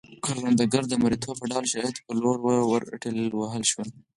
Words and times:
کروندګر 0.23 0.83
د 0.87 0.93
مریتوب 1.03 1.37
ډوله 1.49 1.69
شرایطو 1.71 2.05
په 2.07 2.13
لور 2.21 2.37
ورټېل 2.71 3.19
وهل 3.35 3.63
شول. 3.71 3.89